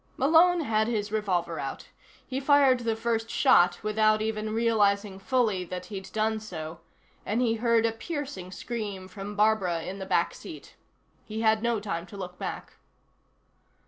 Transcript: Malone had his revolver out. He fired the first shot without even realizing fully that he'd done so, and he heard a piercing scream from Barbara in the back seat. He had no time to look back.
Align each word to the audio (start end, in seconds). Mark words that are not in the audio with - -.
Malone 0.17 0.61
had 0.61 0.87
his 0.87 1.11
revolver 1.11 1.59
out. 1.59 1.89
He 2.25 2.39
fired 2.39 2.79
the 2.79 2.95
first 2.95 3.29
shot 3.29 3.83
without 3.83 4.19
even 4.19 4.51
realizing 4.51 5.19
fully 5.19 5.63
that 5.65 5.85
he'd 5.93 6.11
done 6.11 6.39
so, 6.39 6.79
and 7.23 7.39
he 7.39 7.53
heard 7.57 7.85
a 7.85 7.91
piercing 7.91 8.51
scream 8.51 9.07
from 9.07 9.35
Barbara 9.35 9.83
in 9.83 9.99
the 9.99 10.07
back 10.07 10.33
seat. 10.33 10.75
He 11.23 11.41
had 11.41 11.61
no 11.61 11.79
time 11.79 12.07
to 12.07 12.17
look 12.17 12.39
back. 12.39 12.77